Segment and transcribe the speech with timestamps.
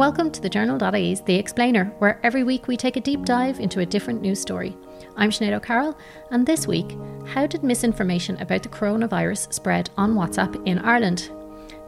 [0.00, 3.80] Welcome to the Journal.ie's The Explainer, where every week we take a deep dive into
[3.80, 4.74] a different news story.
[5.14, 5.94] I'm Sinead O'Carroll,
[6.30, 6.96] and this week,
[7.26, 11.30] how did misinformation about the coronavirus spread on WhatsApp in Ireland?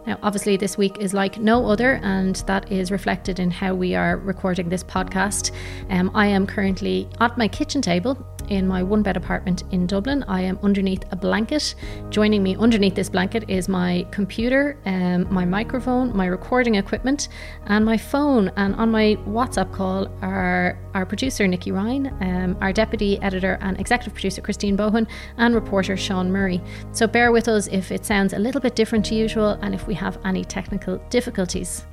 [0.06, 3.94] Now, obviously, this week is like no other, and that is reflected in how we
[3.94, 5.50] are recording this podcast.
[5.88, 8.18] Um, I am currently at my kitchen table
[8.48, 10.24] in my one bed apartment in Dublin.
[10.28, 11.74] I am underneath a blanket.
[12.10, 17.28] Joining me underneath this blanket is my computer, um, my microphone, my recording equipment,
[17.66, 18.50] and my phone.
[18.56, 23.78] And on my WhatsApp call are our producer, Nikki Ryan, um, our deputy editor and
[23.78, 26.60] executive producer, Christine Bohan, and reporter, Sean Murray.
[26.92, 29.86] So bear with us if it sounds a little bit different to usual and if
[29.86, 31.86] we have any technical difficulties.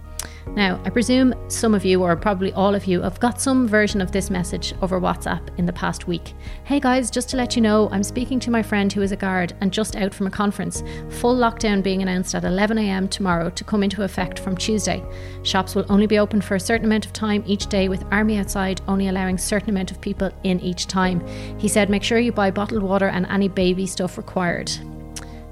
[0.55, 4.01] Now, I presume some of you, or probably all of you, have got some version
[4.01, 6.33] of this message over WhatsApp in the past week.
[6.63, 9.15] Hey guys, just to let you know, I'm speaking to my friend who is a
[9.15, 10.83] guard and just out from a conference.
[11.09, 15.03] Full lockdown being announced at 11am tomorrow to come into effect from Tuesday.
[15.43, 18.37] Shops will only be open for a certain amount of time each day, with Army
[18.37, 21.25] outside only allowing certain amount of people in each time.
[21.59, 24.71] He said, make sure you buy bottled water and any baby stuff required.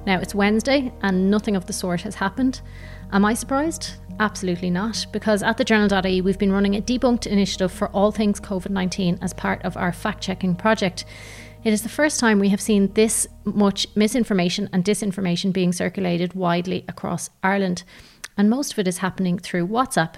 [0.06, 2.62] Now, it's Wednesday and nothing of the sort has happened.
[3.12, 3.94] Am I surprised?
[4.20, 8.40] Absolutely not, because at the Journal.ie we've been running a debunked initiative for all things
[8.40, 11.06] COVID 19 as part of our fact checking project.
[11.64, 16.34] It is the first time we have seen this much misinformation and disinformation being circulated
[16.34, 17.84] widely across Ireland,
[18.38, 20.16] and most of it is happening through WhatsApp.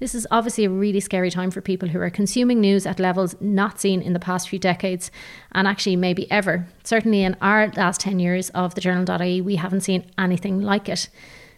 [0.00, 3.36] This is obviously a really scary time for people who are consuming news at levels
[3.40, 5.10] not seen in the past few decades,
[5.52, 6.66] and actually maybe ever.
[6.82, 11.10] Certainly in our last 10 years of the Journal.ie, we haven't seen anything like it.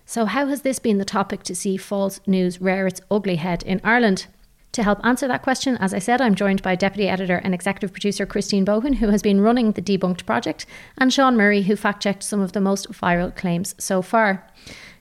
[0.04, 3.62] So, how has this been the topic to see false news rear its ugly head
[3.62, 4.26] in Ireland?
[4.72, 7.92] To help answer that question, as I said, I'm joined by Deputy Editor and Executive
[7.92, 10.64] Producer Christine Bohan, who has been running the Debunked project,
[10.96, 14.46] and Sean Murray, who fact checked some of the most viral claims so far.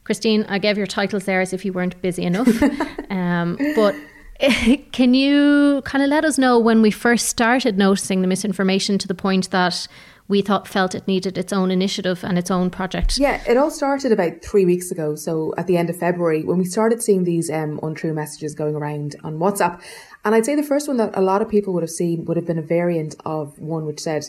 [0.04, 2.50] Christine, I gave your titles there as if you weren't busy enough.
[3.10, 3.96] um, but
[4.92, 9.08] can you kind of let us know when we first started noticing the misinformation to
[9.08, 9.88] the point that
[10.32, 13.18] we thought felt it needed its own initiative and its own project.
[13.18, 15.14] Yeah, it all started about three weeks ago.
[15.14, 18.74] So at the end of February, when we started seeing these um, untrue messages going
[18.74, 19.82] around on WhatsApp,
[20.24, 22.38] and I'd say the first one that a lot of people would have seen would
[22.38, 24.26] have been a variant of one which said.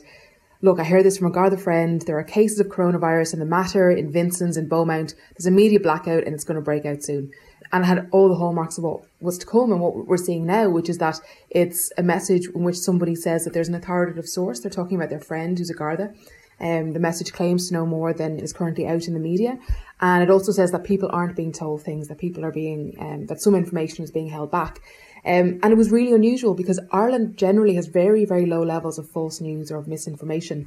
[0.65, 2.01] Look, I heard this from a Garda friend.
[2.03, 5.15] There are cases of coronavirus in the Mater, in Vincent's, in Beaumont.
[5.37, 7.33] There's a media blackout and it's going to break out soon
[7.73, 10.47] and it had all the hallmarks of what was to come and what we're seeing
[10.47, 11.19] now, which is that
[11.51, 14.61] it's a message in which somebody says that there's an authoritative source.
[14.61, 16.13] They're talking about their friend who's a Garda.
[16.61, 19.59] Um, the message claims to know more than is currently out in the media.
[20.01, 23.27] And it also says that people aren't being told things, that people are being, um,
[23.27, 24.81] that some information is being held back.
[25.25, 29.09] Um, and it was really unusual because Ireland generally has very, very low levels of
[29.09, 30.67] false news or of misinformation.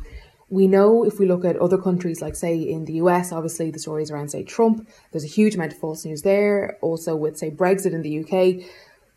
[0.50, 3.80] We know if we look at other countries, like say in the US, obviously the
[3.80, 6.78] stories around say Trump, there's a huge amount of false news there.
[6.82, 8.66] Also with say Brexit in the UK,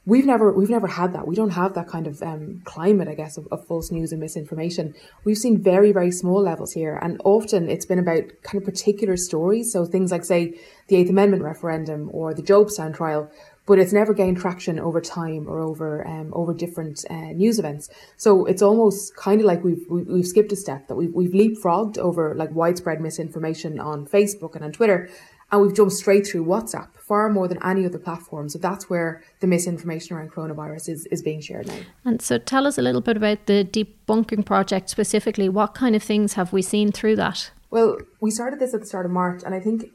[0.09, 1.27] we've never we've never had that.
[1.27, 4.21] We don't have that kind of um, climate, I guess, of, of false news and
[4.21, 4.95] misinformation.
[5.25, 9.17] We've seen very very small levels here, and often it's been about kind of particular
[9.19, 9.71] stories.
[9.71, 13.31] So things like say the Eighth Amendment referendum or the Jobstown trial,
[13.69, 17.91] but it's never gained traction over time or over um, over different uh, news events.
[18.17, 21.99] So it's almost kind of like we've we've skipped a step that we've we've leapfrogged
[21.99, 25.11] over like widespread misinformation on Facebook and on Twitter,
[25.53, 28.49] and we've jumped straight through WhatsApp far more than any other platform.
[28.49, 31.81] So that's where the misinformation around coronavirus is is being shared now.
[32.07, 35.51] And so tell us a little bit about the debunking project specifically.
[35.51, 37.51] What kind of things have we seen through that?
[37.71, 39.91] Well, we started this at the start of March, and I think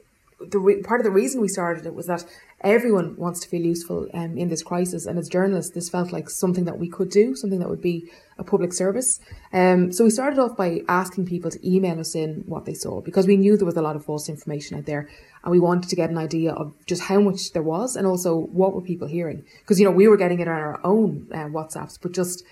[0.49, 2.25] the re- part of the reason we started it was that
[2.63, 6.29] everyone wants to feel useful um, in this crisis, and as journalists, this felt like
[6.29, 9.19] something that we could do, something that would be a public service.
[9.51, 13.01] Um, so we started off by asking people to email us in what they saw
[13.01, 15.09] because we knew there was a lot of false information out there,
[15.43, 18.35] and we wanted to get an idea of just how much there was, and also
[18.35, 21.45] what were people hearing because you know we were getting it on our own uh,
[21.45, 22.43] WhatsApps, but just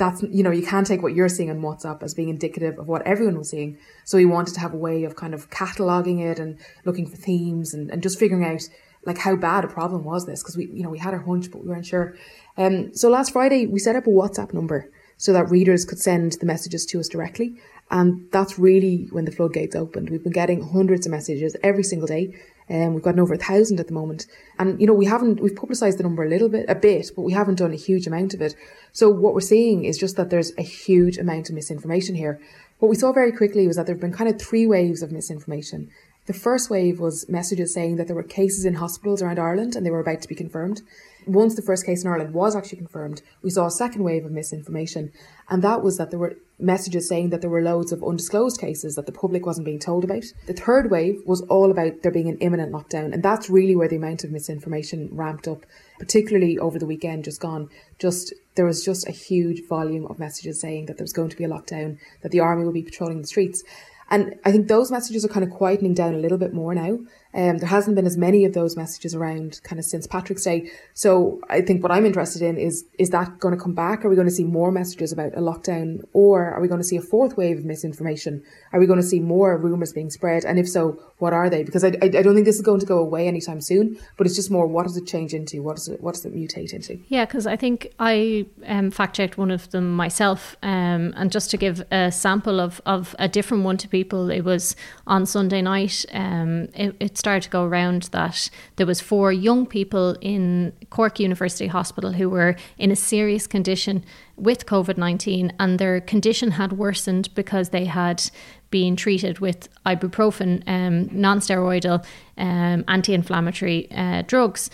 [0.00, 2.88] that's you know you can't take what you're seeing on WhatsApp as being indicative of
[2.88, 3.78] what everyone was seeing.
[4.04, 7.16] So we wanted to have a way of kind of cataloging it and looking for
[7.16, 8.62] themes and, and just figuring out
[9.06, 11.50] like how bad a problem was this because we you know we had a hunch
[11.50, 12.16] but we weren't sure.
[12.56, 16.32] Um, so last Friday we set up a WhatsApp number so that readers could send
[16.40, 17.54] the messages to us directly.
[17.90, 20.08] And that's really when the floodgates opened.
[20.08, 22.34] We've been getting hundreds of messages every single day
[22.70, 24.26] and um, we've gotten over a thousand at the moment.
[24.58, 27.22] And, you know, we haven't, we've publicised the number a little bit, a bit, but
[27.22, 28.54] we haven't done a huge amount of it.
[28.92, 32.40] So what we're seeing is just that there's a huge amount of misinformation here.
[32.78, 35.10] What we saw very quickly was that there have been kind of three waves of
[35.10, 35.90] misinformation.
[36.30, 39.84] The first wave was messages saying that there were cases in hospitals around Ireland and
[39.84, 40.80] they were about to be confirmed.
[41.26, 44.30] Once the first case in Ireland was actually confirmed, we saw a second wave of
[44.30, 45.10] misinformation,
[45.48, 48.94] and that was that there were messages saying that there were loads of undisclosed cases
[48.94, 50.22] that the public wasn't being told about.
[50.46, 53.88] The third wave was all about there being an imminent lockdown, and that's really where
[53.88, 55.66] the amount of misinformation ramped up,
[55.98, 57.68] particularly over the weekend just gone.
[57.98, 61.36] Just there was just a huge volume of messages saying that there was going to
[61.36, 63.64] be a lockdown, that the army would be patrolling the streets.
[64.10, 66.98] And I think those messages are kind of quietening down a little bit more now.
[67.32, 70.70] Um, there hasn't been as many of those messages around kind of since Patrick's Day.
[70.94, 74.04] So I think what I'm interested in is is that going to come back?
[74.04, 76.86] Are we going to see more messages about a lockdown, or are we going to
[76.86, 78.42] see a fourth wave of misinformation?
[78.72, 80.44] Are we going to see more rumours being spread?
[80.44, 81.62] And if so, what are they?
[81.62, 83.98] Because I, I, I don't think this is going to go away anytime soon.
[84.16, 85.62] But it's just more what does it change into?
[85.62, 86.98] What does it what does it mutate into?
[87.08, 91.50] Yeah, because I think I um, fact checked one of them myself, um, and just
[91.50, 94.74] to give a sample of of a different one to people, it was
[95.06, 96.04] on Sunday night.
[96.12, 101.20] Um, it, it's started to go around that there was four young people in Cork
[101.20, 104.04] University Hospital who were in a serious condition
[104.36, 108.28] with COVID-19 and their condition had worsened because they had
[108.70, 112.04] been treated with ibuprofen, um, non-steroidal
[112.38, 114.70] um, anti-inflammatory uh, drugs.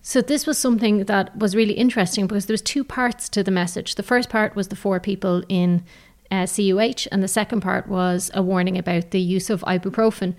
[0.00, 3.50] So this was something that was really interesting because there was two parts to the
[3.50, 3.94] message.
[3.94, 5.82] The first part was the four people in
[6.30, 10.34] uh, CUH, and the second part was a warning about the use of ibuprofen.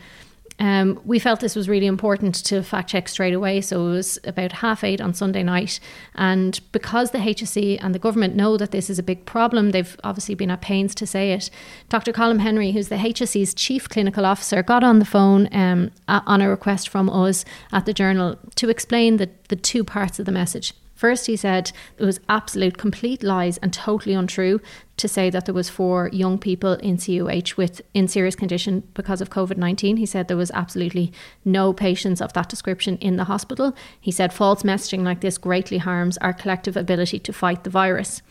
[0.60, 3.62] Um, we felt this was really important to fact check straight away.
[3.62, 5.80] So it was about half eight on Sunday night.
[6.16, 9.98] And because the HSE and the government know that this is a big problem, they've
[10.04, 11.50] obviously been at pains to say it.
[11.90, 12.14] Dr.
[12.14, 16.50] Colm Henry, who's the HSE's chief clinical officer, got on the phone um, on a
[16.50, 20.74] request from us at the journal to explain the, the two parts of the message.
[20.96, 24.62] First, he said it was absolute, complete lies and totally untrue
[24.98, 29.22] to say that there was four young people in CUH with in serious condition because
[29.22, 29.98] of COVID-19.
[29.98, 31.12] He said there was absolutely
[31.44, 33.76] no patients of that description in the hospital.
[34.00, 38.22] He said false messaging like this greatly harms our collective ability to fight the virus.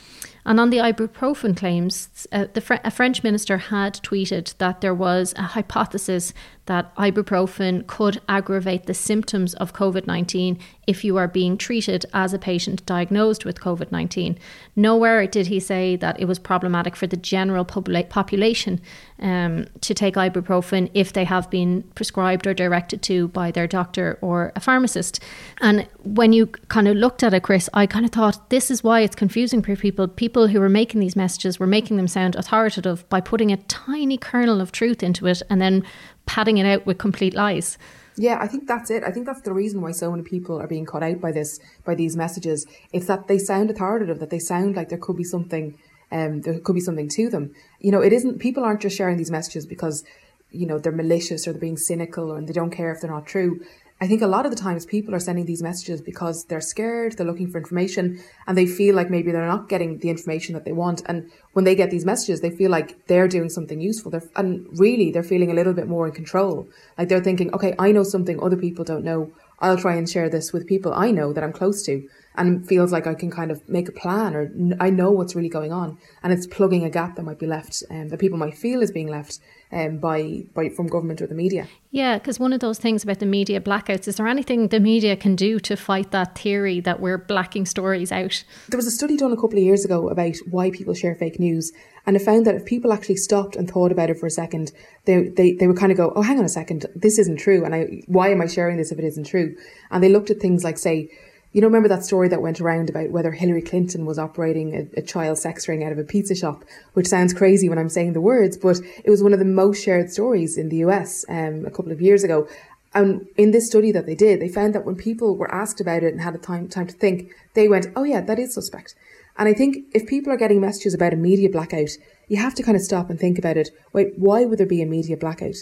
[0.47, 5.43] And on the ibuprofen claims, uh, a French minister had tweeted that there was a
[5.43, 6.35] hypothesis
[6.67, 12.35] that ibuprofen could aggravate the symptoms of COVID 19 if you are being treated as
[12.35, 14.39] a patient diagnosed with COVID 19.
[14.77, 18.81] Nowhere did he say that it was problematic for the general public population
[19.19, 24.19] um, to take ibuprofen if they have been prescribed or directed to by their doctor
[24.21, 25.19] or a pharmacist.
[25.61, 26.47] And when you
[26.77, 29.63] kind of looked at it, Chris, I kind of thought this is why it's confusing
[29.63, 30.07] for people.
[30.07, 34.17] People who were making these messages were making them sound authoritative by putting a tiny
[34.17, 35.83] kernel of truth into it and then
[36.27, 37.79] padding it out with complete lies.
[38.17, 39.03] Yeah, I think that's it.
[39.03, 41.59] I think that's the reason why so many people are being caught out by this,
[41.85, 42.65] by these messages.
[42.93, 45.77] It's that they sound authoritative, that they sound like there could be something
[46.15, 47.51] um, there could be something to them.
[47.81, 50.05] You know, it isn't, people aren't just sharing these messages because,
[50.51, 53.11] you know, they're malicious or they're being cynical or, and they don't care if they're
[53.11, 53.61] not true.
[54.01, 57.13] I think a lot of the times people are sending these messages because they're scared,
[57.13, 60.65] they're looking for information, and they feel like maybe they're not getting the information that
[60.65, 61.03] they want.
[61.07, 64.11] And when they get these messages, they feel like they're doing something useful.
[64.11, 66.69] They're, and really, they're feeling a little bit more in control.
[66.99, 69.33] Like they're thinking, okay, I know something other people don't know.
[69.61, 72.91] I'll try and share this with people I know that I'm close to and feels
[72.93, 74.51] like I can kind of make a plan or
[74.81, 77.83] I know what's really going on, and it's plugging a gap that might be left,
[77.91, 79.39] um, that people might feel is being left
[79.73, 81.69] um, by by from government or the media.
[81.91, 85.17] Yeah, because one of those things about the media blackouts is there anything the media
[85.17, 88.43] can do to fight that theory that we're blacking stories out?
[88.69, 91.39] There was a study done a couple of years ago about why people share fake
[91.39, 91.73] news,
[92.05, 94.73] and it found that if people actually stopped and thought about it for a second,
[95.05, 97.65] they they, they would kind of go, "Oh, hang on a second, this isn't true,"
[97.65, 99.55] and I why am I sharing this if it isn't true?
[99.93, 101.11] And they looked at things like, say
[101.55, 104.99] you know, remember that story that went around about whether Hillary Clinton was operating a,
[104.99, 108.13] a, child sex ring out of a pizza shop, which sounds crazy when I'm saying
[108.13, 111.65] the words, but it was one of the most shared stories in the US um,
[111.65, 112.49] a couple of years ago.
[112.93, 116.03] And in this study that they did, they found that when people were asked about
[116.03, 118.97] it and had a time time to think, they went, "Oh yeah, that is suspect."
[119.37, 121.91] And I think if people are getting messages about a media blackout,
[122.29, 123.71] you have to kind of stop and think about it.
[123.93, 125.57] Wait, why would there be a media blackout?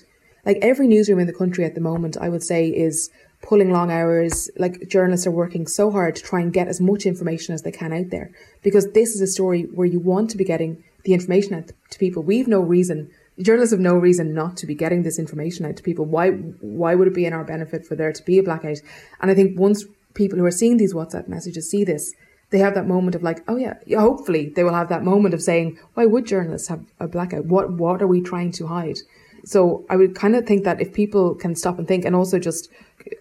[0.44, 3.10] Like every newsroom in the country at the moment, I would say is
[3.42, 4.48] pulling long hours.
[4.56, 7.72] Like journalists are working so hard to try and get as much information as they
[7.72, 8.30] can out there
[8.62, 11.98] because this is a story where you want to be getting the information out to
[11.98, 12.22] people.
[12.22, 13.10] We've no reason.
[13.40, 16.04] Journalists have no reason not to be getting this information out to people.
[16.04, 16.30] Why?
[16.30, 18.78] Why would it be in our benefit for there to be a blackout?
[19.20, 19.84] And I think once
[20.14, 22.14] people who are seeing these WhatsApp messages see this,
[22.50, 25.42] they have that moment of like, oh yeah, hopefully they will have that moment of
[25.42, 27.46] saying, why would journalists have a blackout?
[27.46, 28.98] What what are we trying to hide?
[29.44, 32.38] So I would kind of think that if people can stop and think and also
[32.38, 32.68] just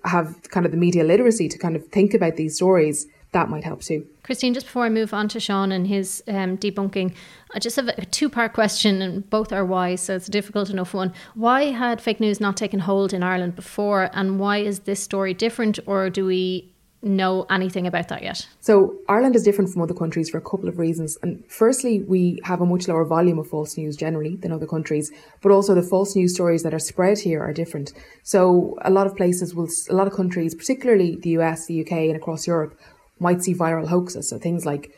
[0.05, 3.63] have kind of the media literacy to kind of think about these stories, that might
[3.63, 4.05] help too.
[4.23, 7.13] Christine, just before I move on to Sean and his um, debunking,
[7.53, 10.69] I just have a two part question, and both are why, so it's a difficult
[10.69, 11.13] enough one.
[11.33, 15.33] Why had fake news not taken hold in Ireland before, and why is this story
[15.33, 16.70] different, or do we
[17.01, 18.47] know anything about that yet?
[18.59, 21.17] So, Ireland is different from other countries for a couple of reasons.
[21.21, 25.11] And firstly, we have a much lower volume of false news generally than other countries,
[25.41, 27.93] but also the false news stories that are spread here are different.
[28.23, 31.91] So, a lot of places will, a lot of countries, particularly the US, the UK,
[31.91, 32.77] and across Europe,
[33.19, 34.29] might see viral hoaxes.
[34.29, 34.91] So, things like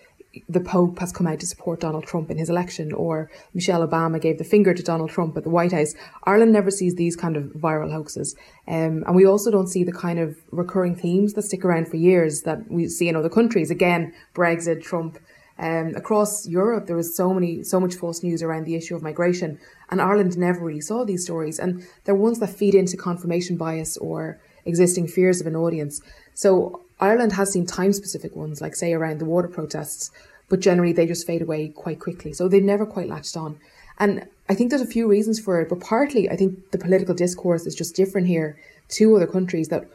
[0.49, 4.19] the Pope has come out to support Donald Trump in his election, or Michelle Obama
[4.19, 5.93] gave the finger to Donald Trump at the White House.
[6.23, 8.35] Ireland never sees these kind of viral hoaxes.
[8.67, 11.97] Um, and we also don't see the kind of recurring themes that stick around for
[11.97, 13.69] years that we see in other countries.
[13.69, 15.19] Again, Brexit, Trump.
[15.59, 19.03] Um, across Europe, there was so many, so much false news around the issue of
[19.03, 19.59] migration,
[19.91, 21.59] and Ireland never really saw these stories.
[21.59, 26.01] And they're ones that feed into confirmation bias or existing fears of an audience.
[26.33, 30.09] So Ireland has seen time specific ones, like say around the water protests,
[30.47, 32.31] but generally they just fade away quite quickly.
[32.31, 33.59] So they've never quite latched on.
[33.99, 37.13] And I think there's a few reasons for it, but partly I think the political
[37.13, 38.57] discourse is just different here
[38.95, 39.85] to other countries that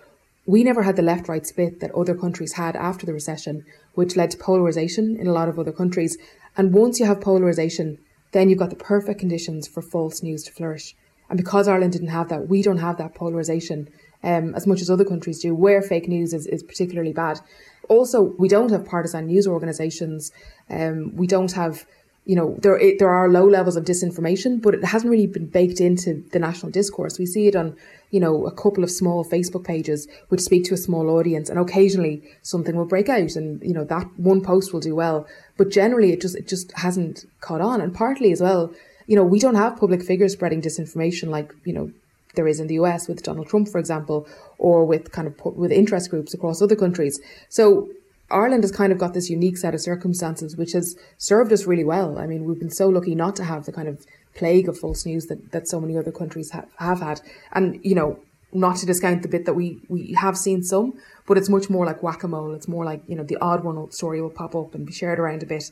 [0.44, 4.14] we never had the left right split that other countries had after the recession, which
[4.14, 6.18] led to polarization in a lot of other countries.
[6.58, 7.96] And once you have polarization,
[8.32, 10.94] then you've got the perfect conditions for false news to flourish.
[11.30, 13.88] And because Ireland didn't have that, we don't have that polarization
[14.22, 17.40] um, as much as other countries do, where fake news is, is particularly bad.
[17.88, 20.32] Also, we don't have partisan news organisations.
[20.68, 21.86] Um, we don't have,
[22.26, 25.80] you know, there there are low levels of disinformation, but it hasn't really been baked
[25.80, 27.18] into the national discourse.
[27.18, 27.76] We see it on,
[28.10, 31.58] you know, a couple of small Facebook pages which speak to a small audience, and
[31.58, 35.26] occasionally something will break out, and you know that one post will do well.
[35.56, 38.74] But generally, it just it just hasn't caught on, and partly as well,
[39.06, 41.90] you know, we don't have public figures spreading disinformation like you know
[42.34, 44.26] there is in the US with Donald Trump, for example,
[44.58, 47.20] or with kind of with interest groups across other countries.
[47.48, 47.88] So
[48.30, 51.84] Ireland has kind of got this unique set of circumstances which has served us really
[51.84, 52.18] well.
[52.18, 55.06] I mean, we've been so lucky not to have the kind of plague of false
[55.06, 57.20] news that, that so many other countries have, have had.
[57.52, 58.20] And, you know,
[58.52, 61.86] not to discount the bit that we, we have seen some, but it's much more
[61.86, 62.54] like whack a mole.
[62.54, 64.92] It's more like, you know, the odd one old story will pop up and be
[64.92, 65.70] shared around a bit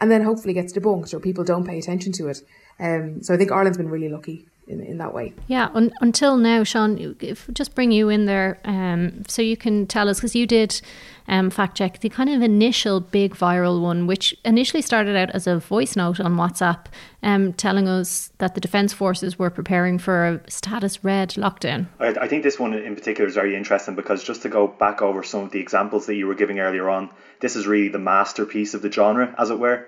[0.00, 2.42] and then hopefully gets debunked or people don't pay attention to it.
[2.78, 5.32] Um, so I think Ireland's been really lucky in, in that way.
[5.46, 9.86] Yeah, un- until now, Sean, if just bring you in there um, so you can
[9.86, 10.80] tell us, because you did
[11.28, 15.46] um, fact check the kind of initial big viral one, which initially started out as
[15.46, 16.86] a voice note on WhatsApp
[17.22, 21.86] um, telling us that the Defence Forces were preparing for a status red lockdown.
[21.98, 25.02] I, I think this one in particular is very interesting because just to go back
[25.02, 27.98] over some of the examples that you were giving earlier on, this is really the
[27.98, 29.86] masterpiece of the genre, as it were.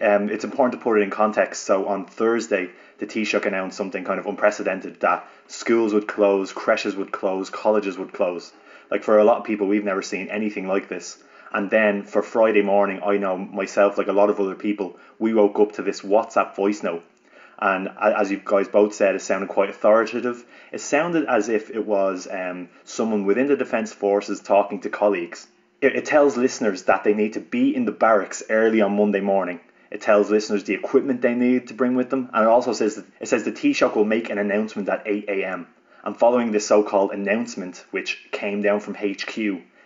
[0.00, 1.64] Um, it's important to put it in context.
[1.64, 6.94] So on Thursday, the Taoiseach announced something kind of unprecedented that schools would close, creches
[6.94, 8.52] would close, colleges would close.
[8.90, 11.22] Like for a lot of people, we've never seen anything like this.
[11.52, 15.34] And then for Friday morning, I know myself, like a lot of other people, we
[15.34, 17.02] woke up to this WhatsApp voice note.
[17.58, 20.44] And as you guys both said, it sounded quite authoritative.
[20.72, 25.46] It sounded as if it was um, someone within the Defence Forces talking to colleagues.
[25.80, 29.20] It, it tells listeners that they need to be in the barracks early on Monday
[29.20, 29.60] morning
[29.90, 32.96] it tells listeners the equipment they need to bring with them, and it also says
[32.96, 35.66] that it says the Taoiseach will make an announcement at 8 a.m.
[36.04, 39.36] And following this so-called announcement, which came down from HQ,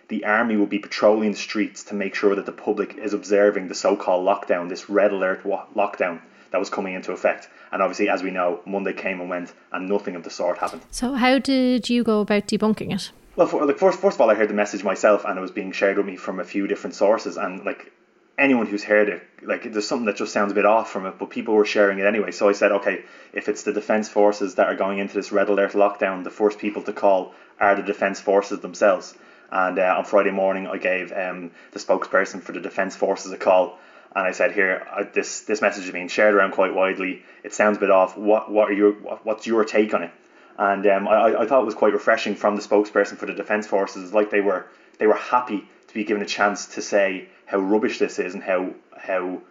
[0.07, 3.67] the army will be patrolling the streets to make sure that the public is observing
[3.67, 6.21] the so-called lockdown, this red alert wa- lockdown
[6.51, 7.49] that was coming into effect.
[7.71, 10.83] And obviously, as we know, Monday came and went, and nothing of the sort happened.
[10.91, 13.11] So, how did you go about debunking it?
[13.35, 15.51] Well, for, like first, first of all, I heard the message myself, and it was
[15.51, 17.91] being shared with me from a few different sources, and like
[18.37, 21.15] anyone who's heard it, like there's something that just sounds a bit off from it,
[21.17, 22.31] but people were sharing it anyway.
[22.31, 25.49] So I said, okay, if it's the defence forces that are going into this red
[25.49, 29.15] alert lockdown, the first people to call are the defence forces themselves.
[29.51, 33.37] And uh, on Friday morning, I gave um, the spokesperson for the defence forces a
[33.37, 33.77] call,
[34.15, 37.23] and I said, here, uh, this this message is being shared around quite widely.
[37.43, 38.17] It sounds a bit off.
[38.17, 40.11] What what are your what's your take on it?
[40.57, 43.67] And um, I I thought it was quite refreshing from the spokesperson for the defence
[43.67, 44.65] forces, like they were
[44.99, 48.43] they were happy to be given a chance to say how rubbish this is and
[48.43, 49.41] how how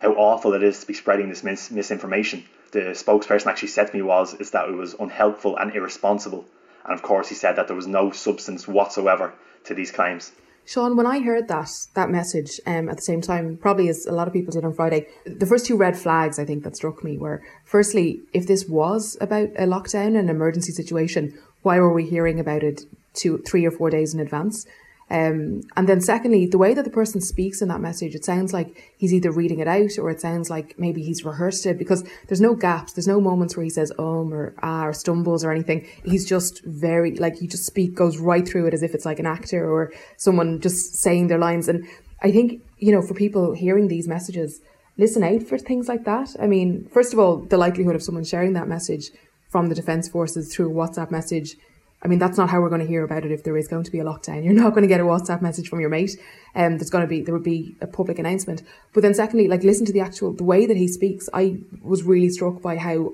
[0.00, 2.44] how awful it is to be spreading this mis- misinformation.
[2.72, 6.44] The spokesperson actually said to me was is that it was unhelpful and irresponsible,
[6.84, 9.32] and of course he said that there was no substance whatsoever
[9.64, 10.32] to these claims.
[10.64, 14.12] Sean, when I heard that that message um, at the same time, probably as a
[14.12, 17.02] lot of people did on Friday, the first two red flags I think that struck
[17.02, 22.08] me were firstly, if this was about a lockdown, an emergency situation, why were we
[22.08, 22.82] hearing about it
[23.12, 24.66] two, three or four days in advance?
[25.12, 28.54] Um, and then secondly, the way that the person speaks in that message, it sounds
[28.54, 32.02] like he's either reading it out or it sounds like maybe he's rehearsed it because
[32.28, 32.94] there's no gaps.
[32.94, 35.86] There's no moments where he says um or ah or stumbles or anything.
[36.02, 39.18] He's just very, like he just speak, goes right through it as if it's like
[39.18, 41.68] an actor or someone just saying their lines.
[41.68, 41.86] And
[42.22, 44.62] I think, you know, for people hearing these messages,
[44.96, 46.34] listen out for things like that.
[46.40, 49.10] I mean, first of all, the likelihood of someone sharing that message
[49.50, 51.56] from the Defence Forces through a WhatsApp message
[52.04, 53.84] I mean, that's not how we're going to hear about it if there is going
[53.84, 54.44] to be a lockdown.
[54.44, 56.18] You're not going to get a WhatsApp message from your mate.
[56.54, 58.62] Um, there's going to be, there would be a public announcement.
[58.92, 61.28] But then secondly, like listen to the actual, the way that he speaks.
[61.32, 63.12] I was really struck by how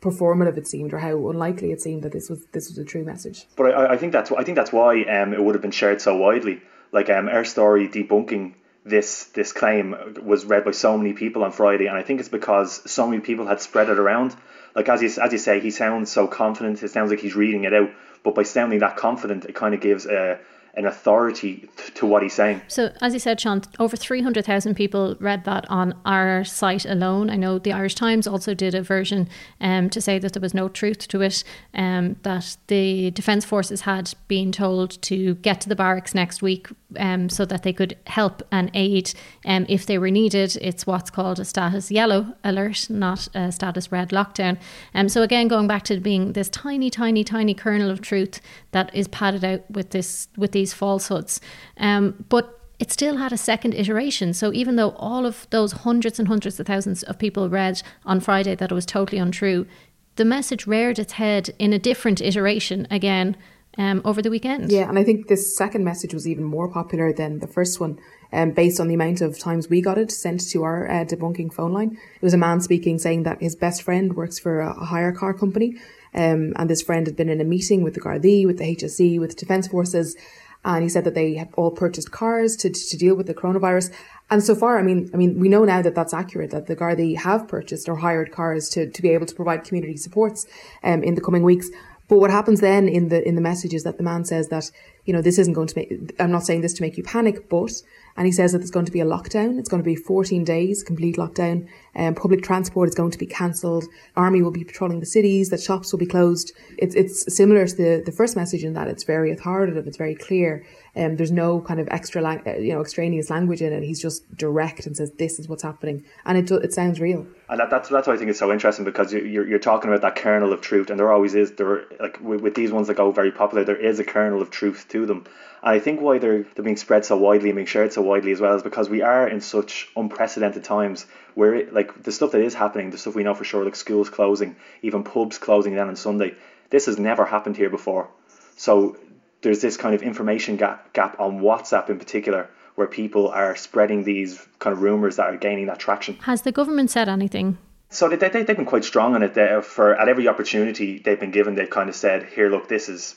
[0.00, 3.04] performative it seemed or how unlikely it seemed that this was, this was a true
[3.04, 3.46] message.
[3.56, 6.00] But I, I think that's, I think that's why, um, it would have been shared
[6.00, 6.60] so widely.
[6.92, 8.54] Like, um, our story debunking
[8.84, 12.28] this this claim was read by so many people on Friday, and I think it's
[12.28, 14.34] because so many people had spread it around.
[14.74, 16.82] Like as you as you say, he sounds so confident.
[16.82, 17.90] It sounds like he's reading it out,
[18.22, 20.38] but by sounding that confident, it kind of gives a
[20.78, 22.62] an authority to what he's saying.
[22.68, 27.30] So, as you said, Sean, over 300,000 people read that on our site alone.
[27.30, 29.28] I know the Irish Times also did a version
[29.60, 31.42] um, to say that there was no truth to it,
[31.74, 36.68] um, that the Defence Forces had been told to get to the barracks next week
[36.96, 39.12] um, so that they could help and aid
[39.44, 40.56] um, if they were needed.
[40.60, 44.58] It's what's called a status yellow alert, not a status red lockdown.
[44.94, 48.40] Um, so again, going back to being this tiny, tiny, tiny kernel of truth
[48.72, 51.40] that is padded out with this with these falsehoods,
[51.78, 52.54] um, but.
[52.80, 54.32] It still had a second iteration.
[54.32, 58.20] So, even though all of those hundreds and hundreds of thousands of people read on
[58.20, 59.66] Friday that it was totally untrue,
[60.14, 63.36] the message reared its head in a different iteration again
[63.78, 64.70] um, over the weekend.
[64.70, 67.98] Yeah, and I think this second message was even more popular than the first one,
[68.32, 71.52] um, based on the amount of times we got it sent to our uh, debunking
[71.52, 71.96] phone line.
[72.16, 75.32] It was a man speaking saying that his best friend works for a, hire car
[75.32, 75.76] company,
[76.12, 79.20] um, and this friend had been in a meeting with the Gardaí, with the HSE,
[79.20, 80.16] with Defence Forces,
[80.64, 83.92] and he said that they had all purchased cars to, to deal with the coronavirus.
[84.28, 86.76] And so far, I mean, I mean, we know now that that's accurate, that the
[86.76, 90.46] Gardaí have purchased or hired cars to, to be able to provide community supports
[90.82, 91.70] um, in the coming weeks.
[92.08, 94.70] But what happens then in the in the message is that the man says that
[95.04, 96.14] you know this isn't going to make.
[96.18, 97.72] I'm not saying this to make you panic, but
[98.16, 99.58] and he says that there's going to be a lockdown.
[99.58, 101.68] It's going to be 14 days complete lockdown.
[101.94, 103.84] Um, public transport is going to be cancelled.
[104.16, 105.50] Army will be patrolling the cities.
[105.50, 106.52] That shops will be closed.
[106.78, 109.86] It's it's similar to the the first message in that it's very authoritative.
[109.86, 110.64] It's very clear.
[110.96, 113.82] Um, there's no kind of extra, lang- uh, you know, extraneous language in it.
[113.82, 117.26] He's just direct and says, "This is what's happening," and it it sounds real.
[117.50, 120.02] And that, that's that's why I think it's so interesting because you're you're talking about
[120.02, 121.52] that kernel of truth, and there always is.
[121.52, 124.50] There like with, with these ones that go very popular, there is a kernel of
[124.50, 125.24] truth to them.
[125.62, 128.32] And I think why they're they're being spread so widely and being shared so widely
[128.32, 132.32] as well is because we are in such unprecedented times where it, like the stuff
[132.32, 135.74] that is happening, the stuff we know for sure, like schools closing, even pubs closing
[135.74, 136.34] down on Sunday.
[136.68, 138.10] This has never happened here before.
[138.56, 138.98] So
[139.40, 144.04] there's this kind of information gap gap on WhatsApp in particular where people are spreading
[144.04, 146.14] these kind of rumors that are gaining that traction.
[146.18, 147.58] Has the government said anything?
[147.90, 149.34] So they, they, they've been quite strong on it.
[149.34, 152.88] They, for at every opportunity they've been given, they've kind of said, "Here, look, this
[152.88, 153.16] is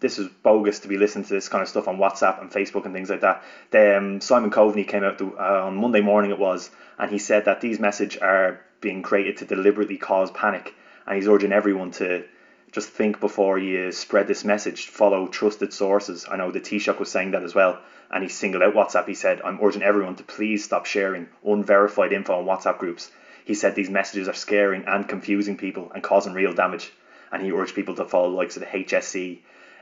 [0.00, 2.86] this is bogus to be listening to this kind of stuff on WhatsApp and Facebook
[2.86, 6.30] and things like that." The, um, Simon Coveney came out the, uh, on Monday morning,
[6.30, 10.72] it was, and he said that these messages are being created to deliberately cause panic,
[11.06, 12.24] and he's urging everyone to
[12.72, 14.86] just think before you spread this message.
[14.86, 16.24] Follow trusted sources.
[16.30, 17.78] I know the Taoiseach was saying that as well,
[18.10, 19.06] and he singled out WhatsApp.
[19.06, 23.10] He said, "I'm urging everyone to please stop sharing unverified info on WhatsApp groups."
[23.44, 26.92] He said these messages are scaring and confusing people and causing real damage,
[27.30, 29.38] and he urged people to follow the likes of the HSE,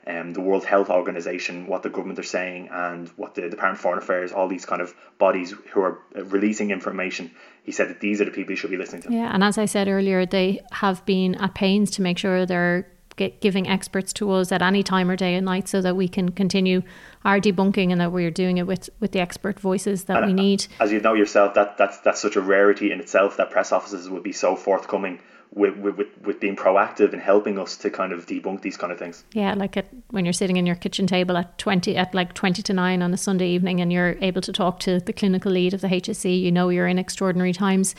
[0.07, 3.81] um, the World Health Organization, what the government are saying, and what the Department of
[3.81, 7.31] Foreign Affairs, all these kind of bodies who are releasing information.
[7.63, 9.13] He said that these are the people you should be listening to.
[9.13, 12.87] Yeah, and as I said earlier, they have been at pains to make sure they're
[13.17, 16.31] giving experts to us at any time or day and night so that we can
[16.31, 16.83] continue
[17.25, 20.33] our debunking and that we're doing it with, with the expert voices that and we
[20.33, 20.67] uh, need.
[20.81, 24.09] As you know yourself, that that's that's such a rarity in itself that press offices
[24.11, 25.21] would be so forthcoming
[25.55, 28.99] with, with, with being proactive and helping us to kind of debunk these kind of
[28.99, 29.25] things.
[29.33, 32.63] Yeah, like at, when you're sitting in your kitchen table at 20, at like 20
[32.63, 35.73] to 9 on a Sunday evening and you're able to talk to the clinical lead
[35.73, 37.95] of the HSE, you know you're in extraordinary times.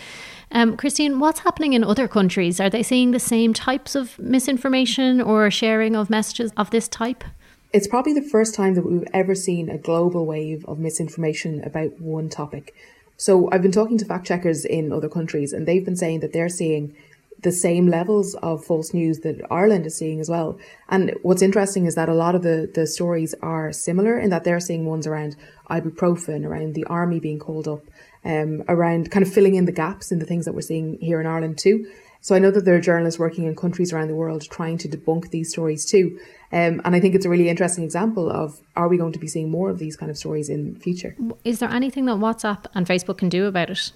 [0.52, 2.60] Um, Christine, what's happening in other countries?
[2.60, 7.24] Are they seeing the same types of misinformation or sharing of messages of this type?
[7.72, 12.00] It's probably the first time that we've ever seen a global wave of misinformation about
[12.00, 12.74] one topic.
[13.18, 16.34] So I've been talking to fact checkers in other countries and they've been saying that
[16.34, 16.96] they're seeing
[17.46, 20.60] the same levels of false news that Ireland is seeing as well.
[20.90, 24.44] And what's interesting is that a lot of the, the stories are similar in that
[24.44, 25.38] they're seeing ones around
[25.70, 27.84] ibuprofen, around the army being called up,
[28.26, 31.22] um, around kind of filling in the gaps in the things that we're seeing here
[31.22, 31.90] in Ireland too.
[32.20, 34.90] So I know that there are journalists working in countries around the world trying to
[34.90, 36.20] debunk these stories too.
[36.52, 39.28] Um, and I think it's a really interesting example of are we going to be
[39.28, 41.16] seeing more of these kind of stories in the future?
[41.44, 43.92] Is there anything that WhatsApp and Facebook can do about it?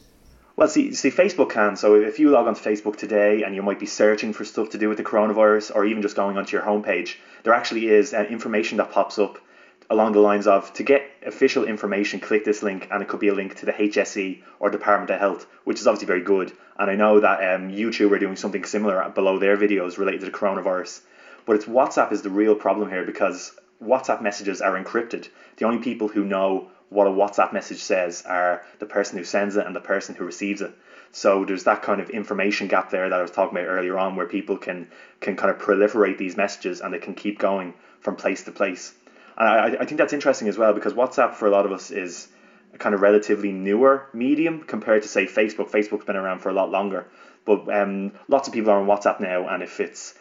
[0.60, 1.78] Well, see, see, Facebook can.
[1.78, 4.78] So if you log onto Facebook today and you might be searching for stuff to
[4.78, 8.26] do with the coronavirus, or even just going onto your homepage, there actually is uh,
[8.30, 9.38] information that pops up
[9.89, 13.30] along the lines of to get official information, click this link, and it could be
[13.30, 16.52] a link to the HSE or Department of Health, which is obviously very good.
[16.78, 20.26] And I know that um, YouTube are doing something similar below their videos related to
[20.26, 21.00] the coronavirus.
[21.45, 25.30] But it's WhatsApp is the real problem here because WhatsApp messages are encrypted.
[25.56, 29.56] The only people who know what a WhatsApp message says are the person who sends
[29.56, 30.73] it and the person who receives it.
[31.12, 34.15] So there's that kind of information gap there that I was talking about earlier on,
[34.15, 34.88] where people can
[35.19, 38.93] can kind of proliferate these messages and they can keep going from place to place.
[39.38, 41.91] And I, I think that's interesting as well because WhatsApp for a lot of us
[41.91, 42.28] is
[42.73, 45.71] a kind of relatively newer medium compared to say Facebook.
[45.71, 47.08] Facebook's been around for a lot longer,
[47.45, 50.13] but um, lots of people are on WhatsApp now, and if it's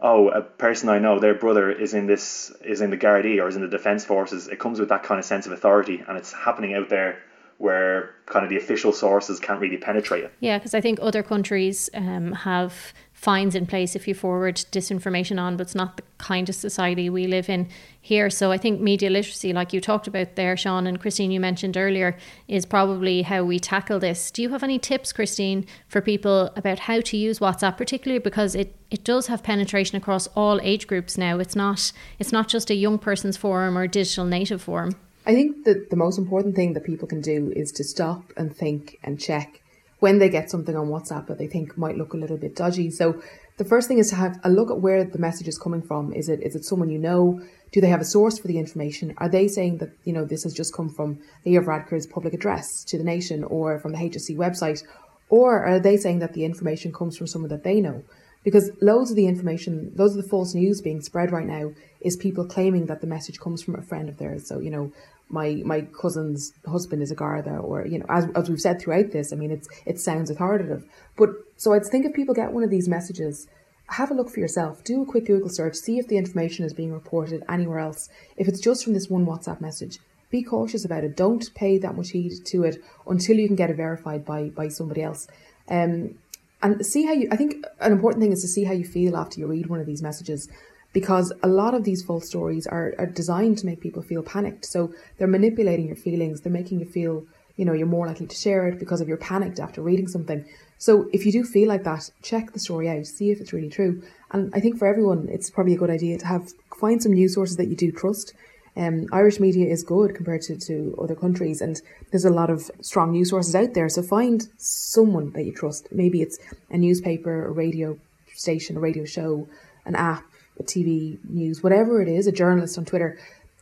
[0.00, 3.48] oh, a person I know, their brother is in this is in the Gardaí or
[3.48, 6.16] is in the Defence Forces, it comes with that kind of sense of authority, and
[6.16, 7.18] it's happening out there
[7.58, 10.32] where kind of the official sources can't really penetrate it.
[10.38, 15.40] Yeah, because I think other countries um, have fines in place if you forward disinformation
[15.40, 17.68] on, but it's not the kind of society we live in
[18.00, 18.30] here.
[18.30, 21.76] So I think media literacy, like you talked about there, Sean and Christine, you mentioned
[21.76, 24.30] earlier, is probably how we tackle this.
[24.30, 28.54] Do you have any tips, Christine, for people about how to use WhatsApp, particularly because
[28.54, 31.40] it, it does have penetration across all age groups now?
[31.40, 34.94] It's not it's not just a young person's forum or digital native forum.
[35.26, 38.56] I think that the most important thing that people can do is to stop and
[38.56, 39.60] think and check
[40.00, 42.90] when they get something on WhatsApp that they think might look a little bit dodgy.
[42.90, 43.20] So
[43.56, 46.12] the first thing is to have a look at where the message is coming from.
[46.12, 47.40] Is it is it someone you know?
[47.72, 49.14] Do they have a source for the information?
[49.18, 52.84] Are they saying that you know this has just come from Leo Varadkar's public address
[52.84, 54.84] to the nation or from the HSE website,
[55.28, 58.04] or are they saying that the information comes from someone that they know?
[58.44, 62.16] Because loads of the information, loads of the false news being spread right now is
[62.16, 64.46] people claiming that the message comes from a friend of theirs.
[64.46, 64.92] So you know,
[65.28, 69.12] my my cousin's husband is a Garda, or you know, as, as we've said throughout
[69.12, 70.84] this, I mean, it's it sounds authoritative.
[71.16, 73.46] But so I'd think if people get one of these messages,
[73.88, 74.84] have a look for yourself.
[74.84, 78.08] Do a quick Google search, see if the information is being reported anywhere else.
[78.36, 79.98] If it's just from this one WhatsApp message,
[80.30, 81.16] be cautious about it.
[81.16, 84.68] Don't pay that much heed to it until you can get it verified by by
[84.68, 85.26] somebody else.
[85.68, 86.18] Um,
[86.62, 87.28] and see how you.
[87.30, 89.80] I think an important thing is to see how you feel after you read one
[89.80, 90.48] of these messages
[90.98, 94.64] because a lot of these false stories are, are designed to make people feel panicked.
[94.64, 97.24] So they're manipulating your feelings, they're making you feel,
[97.56, 100.44] you know, you're more likely to share it because of you're panicked after reading something.
[100.76, 103.70] So if you do feel like that, check the story out, see if it's really
[103.70, 104.02] true.
[104.32, 107.34] And I think for everyone, it's probably a good idea to have find some news
[107.34, 108.34] sources that you do trust.
[108.76, 111.80] Um, Irish media is good compared to, to other countries, and
[112.10, 113.88] there's a lot of strong news sources out there.
[113.88, 115.88] So find someone that you trust.
[115.92, 116.38] Maybe it's
[116.70, 117.98] a newspaper, a radio
[118.34, 119.48] station, a radio show,
[119.84, 120.27] an app,
[120.64, 123.18] TV news, whatever it is, a journalist on Twitter,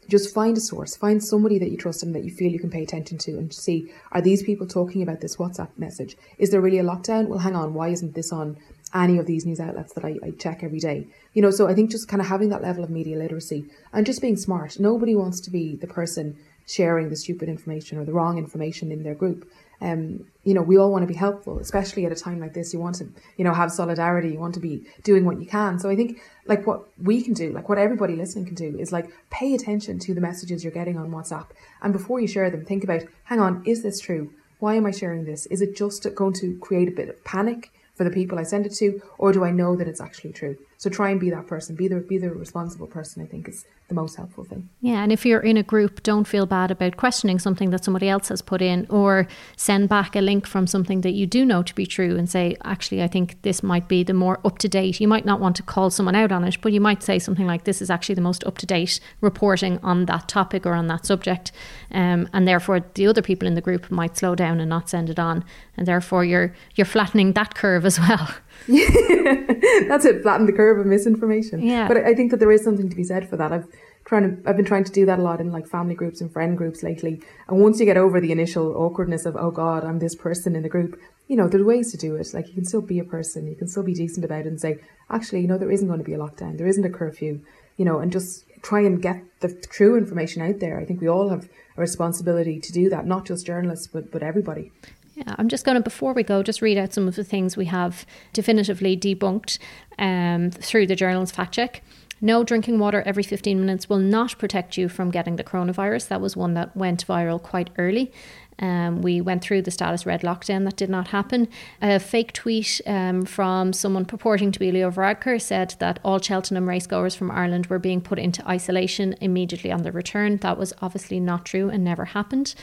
[0.09, 2.71] just find a source, find somebody that you trust and that you feel you can
[2.71, 6.17] pay attention to and see are these people talking about this WhatsApp message?
[6.39, 7.27] Is there really a lockdown?
[7.27, 8.57] Well, hang on, why isn't this on
[8.95, 11.07] any of these news outlets that I, I check every day?
[11.35, 14.07] You know, so I think just kind of having that level of media literacy and
[14.07, 14.79] just being smart.
[14.79, 19.03] Nobody wants to be the person sharing the stupid information or the wrong information in
[19.03, 19.49] their group
[19.81, 22.73] um, you know, we all want to be helpful, especially at a time like this.
[22.73, 24.31] You want to, you know, have solidarity.
[24.31, 25.79] You want to be doing what you can.
[25.79, 28.93] So I think, like, what we can do, like, what everybody listening can do, is
[28.93, 31.49] like pay attention to the messages you're getting on WhatsApp,
[31.83, 34.33] and before you share them, think about, hang on, is this true?
[34.59, 35.47] Why am I sharing this?
[35.47, 37.71] Is it just going to create a bit of panic?
[37.97, 40.57] for the people I send it to, or do I know that it's actually true?
[40.79, 43.23] So try and be that person, be the be the responsible person.
[43.23, 44.69] I think is the most helpful thing.
[44.81, 48.09] Yeah, and if you're in a group, don't feel bad about questioning something that somebody
[48.09, 51.63] else has put in, or send back a link from something that you do know
[51.63, 54.69] to be true, and say, actually, I think this might be the more up to
[54.69, 55.01] date.
[55.01, 57.47] You might not want to call someone out on it, but you might say something
[57.47, 60.89] like, "This is actually the most up to date reporting on that topic or on
[60.89, 61.53] that subject,"
[61.91, 65.09] um, and therefore the other people in the group might slow down and not send
[65.09, 65.45] it on,
[65.77, 68.29] and therefore you're you're flattening that curve as well.
[69.89, 71.63] That's it, flatten the curve of misinformation.
[71.63, 71.89] Yeah.
[71.89, 73.53] But I think that there is something to be said for that.
[73.53, 73.67] I've
[74.07, 76.33] trying to I've been trying to do that a lot in like family groups and
[76.33, 77.21] friend groups lately.
[77.49, 80.63] And once you get over the initial awkwardness of, oh God, I'm this person in
[80.63, 82.33] the group, you know, there's ways to do it.
[82.33, 84.61] Like you can still be a person, you can still be decent about it and
[84.61, 84.79] say,
[85.11, 87.41] actually, you know, there isn't going to be a lockdown, there isn't a curfew,
[87.77, 90.81] you know, and just try and get the true information out there.
[90.81, 94.23] I think we all have a responsibility to do that, not just journalists, but but
[94.23, 94.73] everybody.
[95.17, 97.57] Yeah, I'm just going to, before we go, just read out some of the things
[97.57, 99.59] we have definitively debunked
[99.99, 101.83] um, through the journal's fact check.
[102.21, 106.09] No drinking water every 15 minutes will not protect you from getting the coronavirus.
[106.09, 108.13] That was one that went viral quite early.
[108.59, 110.65] Um, we went through the status red lockdown.
[110.65, 111.49] That did not happen.
[111.83, 116.67] A fake tweet um, from someone purporting to be Leo Varadkar said that all Cheltenham
[116.67, 120.39] racegoers from Ireland were being put into isolation immediately on their return.
[120.39, 122.55] That was obviously not true and never happened.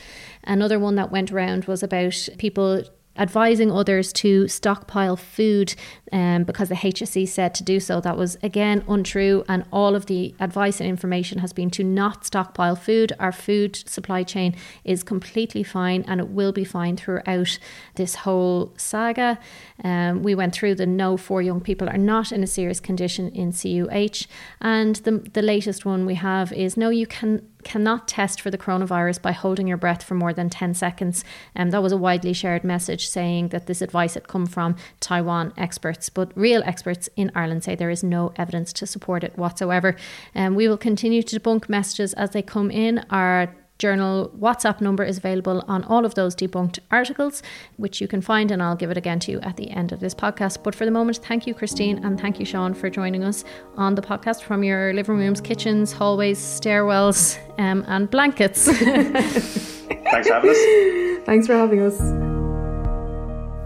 [0.43, 2.83] Another one that went around was about people
[3.17, 5.75] advising others to stockpile food
[6.11, 7.99] um, because the HSE said to do so.
[7.99, 12.25] That was again untrue, and all of the advice and information has been to not
[12.25, 13.13] stockpile food.
[13.19, 17.57] Our food supply chain is completely fine, and it will be fine throughout
[17.95, 19.39] this whole saga.
[19.83, 23.29] Um, we went through the no four young people are not in a serious condition
[23.29, 24.27] in CUH,
[24.61, 28.57] and the the latest one we have is no, you can cannot test for the
[28.57, 31.23] coronavirus by holding your breath for more than 10 seconds.
[31.55, 34.75] And um, that was a widely shared message saying that this advice had come from
[34.99, 39.37] Taiwan experts, but real experts in Ireland say there is no evidence to support it
[39.37, 39.95] whatsoever.
[40.33, 43.05] And um, we will continue to debunk messages as they come in.
[43.09, 47.43] Our Journal WhatsApp number is available on all of those debunked articles,
[47.75, 49.99] which you can find, and I'll give it again to you at the end of
[49.99, 50.63] this podcast.
[50.63, 53.43] But for the moment, thank you, Christine, and thank you, Sean, for joining us
[53.75, 58.71] on the podcast from your living rooms, kitchens, hallways, stairwells, um, and blankets.
[58.71, 61.25] Thanks for having us.
[61.25, 62.32] Thanks for having us.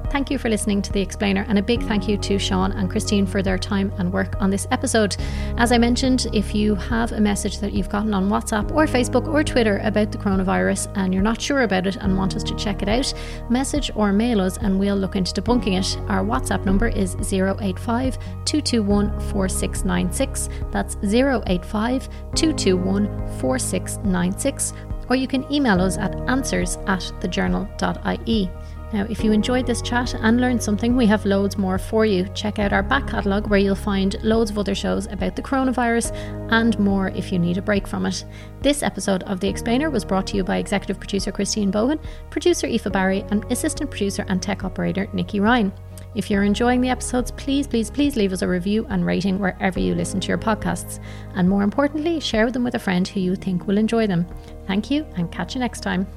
[0.09, 2.89] Thank you for listening to The Explainer, and a big thank you to Sean and
[2.89, 5.17] Christine for their time and work on this episode.
[5.57, 9.27] As I mentioned, if you have a message that you've gotten on WhatsApp or Facebook
[9.27, 12.55] or Twitter about the coronavirus and you're not sure about it and want us to
[12.55, 13.13] check it out,
[13.49, 15.97] message or mail us and we'll look into debunking it.
[16.09, 20.49] Our WhatsApp number is 085 221 4696.
[20.71, 23.07] That's 085 221
[23.39, 24.73] 4696.
[25.09, 28.49] Or you can email us at answers at thejournal.ie.
[28.93, 32.26] Now, if you enjoyed this chat and learned something, we have loads more for you.
[32.34, 36.15] Check out our back catalogue where you'll find loads of other shows about the coronavirus
[36.52, 38.23] and more if you need a break from it.
[38.62, 42.65] This episode of The Explainer was brought to you by executive producer Christine Bohan, producer
[42.65, 45.73] Aoife Barry, and assistant producer and tech operator Nikki Ryan.
[46.15, 49.80] If you're enjoying the episodes, please, please, please leave us a review and rating wherever
[49.80, 51.00] you listen to your podcasts.
[51.36, 54.26] And more importantly, share them with a friend who you think will enjoy them.
[54.65, 56.08] Thank you and catch you next time.